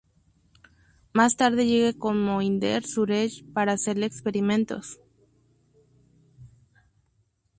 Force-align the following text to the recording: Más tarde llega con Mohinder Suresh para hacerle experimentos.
Más 1.13 1.37
tarde 1.37 1.67
llega 1.67 1.93
con 1.93 2.19
Mohinder 2.23 2.83
Suresh 2.87 3.43
para 3.53 3.73
hacerle 3.73 4.07
experimentos. 4.07 4.99